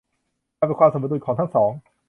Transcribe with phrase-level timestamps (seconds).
[0.59, 1.71] มันเป็นความสมดุลของทั้งสอง